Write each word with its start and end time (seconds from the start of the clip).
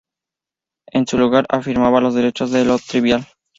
En 0.87 1.05
su 1.05 1.19
lugar, 1.19 1.45
afirmaba 1.47 2.01
los 2.01 2.15
derechos 2.15 2.49
de 2.49 2.65
lo 2.65 2.79
trivial. 2.79 3.27